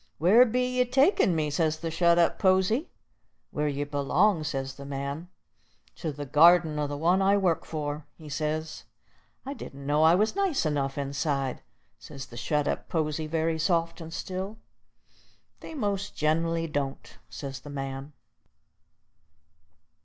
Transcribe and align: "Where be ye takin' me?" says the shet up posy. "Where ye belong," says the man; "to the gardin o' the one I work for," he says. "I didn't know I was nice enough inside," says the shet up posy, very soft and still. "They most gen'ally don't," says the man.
"Where 0.17 0.45
be 0.47 0.77
ye 0.77 0.85
takin' 0.85 1.35
me?" 1.35 1.51
says 1.51 1.77
the 1.77 1.91
shet 1.91 2.17
up 2.17 2.39
posy. 2.39 2.89
"Where 3.51 3.67
ye 3.67 3.83
belong," 3.83 4.43
says 4.43 4.73
the 4.73 4.83
man; 4.83 5.27
"to 5.97 6.11
the 6.11 6.25
gardin 6.25 6.79
o' 6.79 6.87
the 6.87 6.97
one 6.97 7.21
I 7.21 7.37
work 7.37 7.65
for," 7.65 8.07
he 8.17 8.27
says. 8.27 8.85
"I 9.45 9.53
didn't 9.53 9.85
know 9.85 10.01
I 10.01 10.15
was 10.15 10.35
nice 10.35 10.65
enough 10.65 10.97
inside," 10.97 11.61
says 11.99 12.25
the 12.25 12.35
shet 12.35 12.67
up 12.67 12.89
posy, 12.89 13.27
very 13.27 13.59
soft 13.59 14.01
and 14.01 14.11
still. 14.11 14.57
"They 15.59 15.75
most 15.75 16.15
gen'ally 16.15 16.65
don't," 16.65 17.19
says 17.29 17.59
the 17.59 17.69
man. 17.69 18.13